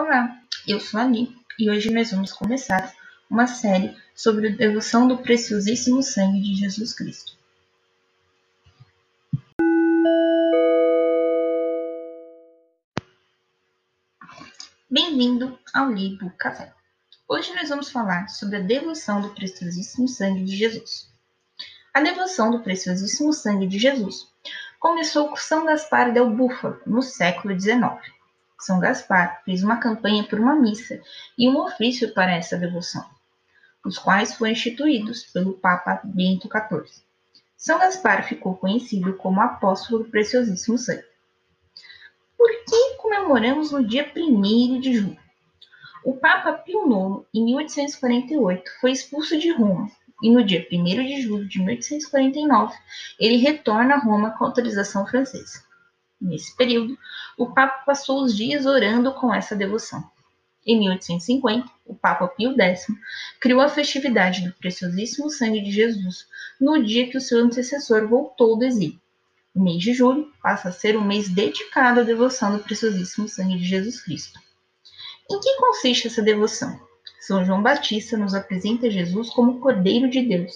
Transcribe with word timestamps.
Olá, 0.00 0.40
eu 0.64 0.78
sou 0.78 1.00
a 1.00 1.02
Ani 1.02 1.36
e 1.58 1.68
hoje 1.68 1.90
nós 1.90 2.12
vamos 2.12 2.32
começar 2.32 2.94
uma 3.28 3.48
série 3.48 3.96
sobre 4.14 4.46
a 4.46 4.56
devoção 4.56 5.08
do 5.08 5.18
preciosíssimo 5.18 6.04
sangue 6.04 6.40
de 6.40 6.54
Jesus 6.54 6.94
Cristo. 6.94 7.36
Bem-vindo 14.88 15.58
ao 15.74 15.90
Livro 15.90 16.32
Café. 16.38 16.72
Hoje 17.28 17.52
nós 17.56 17.68
vamos 17.68 17.90
falar 17.90 18.28
sobre 18.28 18.58
a 18.58 18.60
devoção 18.60 19.20
do 19.20 19.34
preciosíssimo 19.34 20.06
sangue 20.06 20.44
de 20.44 20.54
Jesus. 20.54 21.12
A 21.92 22.00
devoção 22.00 22.52
do 22.52 22.62
preciosíssimo 22.62 23.32
sangue 23.32 23.66
de 23.66 23.80
Jesus 23.80 24.28
começou 24.78 25.28
com 25.30 25.36
São 25.36 25.66
Gaspar 25.66 26.12
del 26.12 26.30
Búfalo 26.30 26.80
no 26.86 27.02
século 27.02 27.58
XIX. 27.58 28.16
São 28.60 28.80
Gaspar 28.80 29.42
fez 29.44 29.62
uma 29.62 29.76
campanha 29.76 30.24
por 30.24 30.40
uma 30.40 30.54
missa 30.54 31.00
e 31.38 31.48
um 31.48 31.58
ofício 31.58 32.12
para 32.12 32.34
essa 32.34 32.56
devoção, 32.56 33.04
os 33.84 33.98
quais 33.98 34.34
foram 34.34 34.52
instituídos 34.52 35.22
pelo 35.24 35.54
Papa 35.54 36.00
Bento 36.02 36.48
XIV. 36.48 37.02
São 37.56 37.78
Gaspar 37.78 38.26
ficou 38.26 38.56
conhecido 38.56 39.14
como 39.14 39.40
apóstolo 39.40 40.02
do 40.02 40.10
preciosíssimo 40.10 40.76
sangue. 40.76 41.04
Por 42.36 42.48
que 42.64 42.96
comemoramos 42.98 43.70
no 43.70 43.86
dia 43.86 44.10
1 44.16 44.80
de 44.80 44.94
julho? 44.94 45.18
O 46.04 46.14
Papa 46.14 46.52
Pio 46.52 46.84
IX, 46.86 47.26
em 47.34 47.44
1848, 47.44 48.70
foi 48.80 48.92
expulso 48.92 49.38
de 49.38 49.52
Roma 49.52 49.90
e 50.22 50.30
no 50.30 50.44
dia 50.44 50.66
1 50.70 50.84
de 50.84 51.22
julho 51.22 51.48
de 51.48 51.58
1849 51.58 52.76
ele 53.20 53.36
retorna 53.36 53.94
a 53.94 53.98
Roma 53.98 54.30
com 54.36 54.44
autorização 54.44 55.06
francesa. 55.06 55.67
Nesse 56.20 56.56
período, 56.56 56.98
o 57.36 57.52
Papa 57.52 57.84
passou 57.84 58.22
os 58.22 58.36
dias 58.36 58.66
orando 58.66 59.12
com 59.14 59.32
essa 59.32 59.54
devoção. 59.54 60.02
Em 60.66 60.78
1850, 60.78 61.70
o 61.86 61.94
Papa 61.94 62.28
Pio 62.28 62.54
X 62.60 62.86
criou 63.40 63.60
a 63.60 63.68
festividade 63.68 64.46
do 64.46 64.52
preciosíssimo 64.54 65.30
sangue 65.30 65.62
de 65.62 65.70
Jesus 65.70 66.26
no 66.60 66.82
dia 66.82 67.08
que 67.08 67.16
o 67.16 67.20
seu 67.20 67.38
antecessor 67.38 68.06
voltou 68.06 68.58
do 68.58 68.64
exílio. 68.64 69.00
O 69.54 69.62
mês 69.62 69.82
de 69.82 69.94
julho 69.94 70.30
passa 70.42 70.68
a 70.68 70.72
ser 70.72 70.96
um 70.96 71.04
mês 71.04 71.28
dedicado 71.28 72.00
à 72.00 72.02
devoção 72.02 72.56
do 72.56 72.62
preciosíssimo 72.62 73.28
sangue 73.28 73.56
de 73.56 73.64
Jesus 73.64 74.02
Cristo. 74.02 74.38
Em 75.30 75.40
que 75.40 75.56
consiste 75.56 76.08
essa 76.08 76.22
devoção? 76.22 76.78
São 77.20 77.44
João 77.44 77.62
Batista 77.62 78.16
nos 78.16 78.34
apresenta 78.34 78.90
Jesus 78.90 79.30
como 79.30 79.52
o 79.52 79.60
Cordeiro 79.60 80.08
de 80.08 80.22
Deus, 80.22 80.52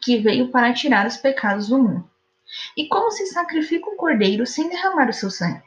que 0.00 0.18
veio 0.18 0.48
para 0.48 0.72
tirar 0.72 1.06
os 1.06 1.16
pecados 1.16 1.68
do 1.68 1.78
mundo. 1.78 2.11
E 2.76 2.88
como 2.88 3.10
se 3.10 3.26
sacrifica 3.26 3.88
um 3.88 3.96
cordeiro 3.96 4.46
sem 4.46 4.68
derramar 4.68 5.08
o 5.08 5.12
seu 5.12 5.30
sangue? 5.30 5.62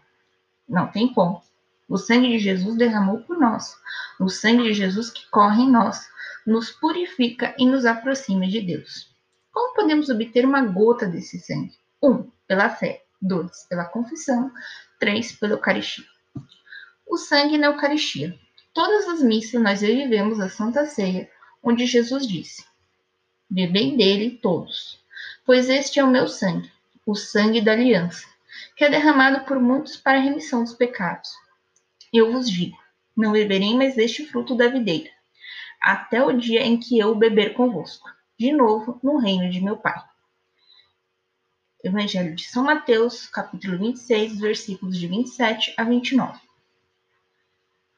Não 0.67 0.87
tem 0.87 1.13
como. 1.13 1.41
O 1.87 1.97
sangue 1.97 2.29
de 2.29 2.39
Jesus 2.39 2.75
derramou 2.75 3.19
por 3.21 3.37
nós. 3.39 3.75
O 4.19 4.29
sangue 4.29 4.63
de 4.63 4.73
Jesus 4.73 5.09
que 5.09 5.29
corre 5.29 5.63
em 5.63 5.71
nós 5.71 6.07
nos 6.45 6.71
purifica 6.71 7.55
e 7.57 7.65
nos 7.65 7.85
aproxima 7.85 8.47
de 8.47 8.61
Deus. 8.61 9.13
Como 9.51 9.73
podemos 9.73 10.09
obter 10.09 10.45
uma 10.45 10.61
gota 10.61 11.07
desse 11.07 11.39
sangue? 11.39 11.73
1. 12.01 12.09
Um, 12.09 12.31
pela 12.47 12.69
fé. 12.69 13.03
2. 13.21 13.67
Pela 13.69 13.85
confissão. 13.85 14.51
3. 14.99 15.31
Pela 15.33 15.53
Eucaristia. 15.53 16.05
O 17.07 17.17
sangue 17.17 17.57
na 17.57 17.67
Eucaristia. 17.67 18.37
Todas 18.73 19.07
as 19.07 19.21
missas 19.21 19.61
nós 19.61 19.81
revivemos 19.81 20.39
a 20.41 20.49
Santa 20.49 20.85
Ceia, 20.85 21.29
onde 21.63 21.85
Jesus 21.85 22.27
disse: 22.27 22.65
Bebei 23.49 23.95
dele 23.95 24.37
todos, 24.41 24.99
pois 25.45 25.69
este 25.69 25.97
é 25.97 26.03
o 26.03 26.11
meu 26.11 26.27
sangue, 26.27 26.69
o 27.05 27.13
sangue 27.13 27.61
da 27.61 27.73
aliança, 27.73 28.25
que 28.75 28.83
é 28.83 28.89
derramado 28.89 29.45
por 29.45 29.59
muitos 29.59 29.95
para 29.95 30.17
a 30.17 30.21
remissão 30.21 30.63
dos 30.63 30.73
pecados. 30.73 31.29
Eu 32.11 32.31
vos 32.31 32.49
digo: 32.49 32.77
não 33.15 33.33
beberei 33.33 33.75
mais 33.75 33.95
deste 33.95 34.25
fruto 34.25 34.55
da 34.55 34.67
videira, 34.67 35.11
até 35.81 36.23
o 36.23 36.33
dia 36.33 36.61
em 36.61 36.79
que 36.79 36.97
eu 36.97 37.09
o 37.09 37.15
beber 37.15 37.53
convosco, 37.53 38.09
de 38.39 38.51
novo 38.51 38.99
no 39.03 39.17
reino 39.17 39.49
de 39.49 39.61
meu 39.61 39.77
Pai. 39.77 40.01
Evangelho 41.83 42.33
de 42.33 42.43
São 42.45 42.63
Mateus, 42.63 43.27
capítulo 43.27 43.77
26, 43.77 44.39
versículos 44.39 44.97
de 44.97 45.05
27 45.05 45.75
a 45.77 45.83
29. 45.83 46.39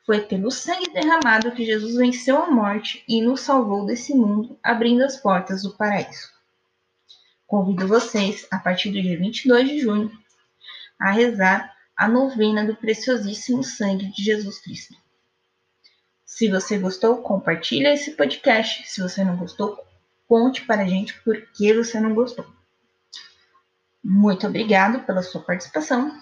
Foi 0.06 0.22
pelo 0.22 0.52
sangue 0.52 0.92
derramado 0.92 1.54
que 1.54 1.66
Jesus 1.66 1.96
venceu 1.96 2.44
a 2.44 2.52
morte 2.52 3.04
e 3.08 3.22
nos 3.22 3.42
salvou 3.42 3.86
desse 3.86 4.14
mundo, 4.14 4.60
abrindo 4.62 5.04
as 5.04 5.16
portas 5.18 5.64
do 5.64 5.76
paraíso. 5.76 6.37
Convido 7.48 7.88
vocês, 7.88 8.46
a 8.52 8.60
partir 8.60 8.92
do 8.92 9.02
dia 9.02 9.18
22 9.18 9.70
de 9.70 9.80
junho, 9.80 10.12
a 11.00 11.12
rezar 11.12 11.74
a 11.96 12.06
novena 12.06 12.66
do 12.66 12.76
preciosíssimo 12.76 13.64
sangue 13.64 14.12
de 14.12 14.22
Jesus 14.22 14.60
Cristo. 14.60 14.94
Se 16.26 16.50
você 16.50 16.78
gostou, 16.78 17.22
compartilhe 17.22 17.88
esse 17.88 18.12
podcast. 18.12 18.86
Se 18.88 19.02
você 19.02 19.24
não 19.24 19.38
gostou, 19.38 19.82
conte 20.28 20.66
para 20.66 20.82
a 20.82 20.88
gente 20.88 21.20
por 21.22 21.42
que 21.54 21.74
você 21.74 22.02
não 22.02 22.14
gostou. 22.14 22.46
Muito 24.04 24.46
obrigado 24.46 25.06
pela 25.06 25.24
sua 25.24 25.42
participação. 25.42 26.22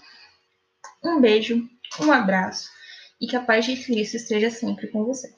Um 1.04 1.20
beijo, 1.20 1.68
um 2.00 2.12
abraço 2.12 2.70
e 3.20 3.26
que 3.26 3.36
a 3.36 3.42
paz 3.42 3.66
de 3.66 3.84
Cristo 3.84 4.16
esteja 4.16 4.52
sempre 4.52 4.88
com 4.88 5.04
você. 5.04 5.36